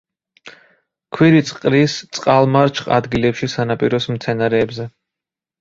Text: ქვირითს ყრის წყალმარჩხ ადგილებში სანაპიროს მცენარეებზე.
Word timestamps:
ქვირითს 1.17 1.53
ყრის 1.57 1.97
წყალმარჩხ 2.19 2.89
ადგილებში 2.97 3.51
სანაპიროს 3.57 4.09
მცენარეებზე. 4.17 4.91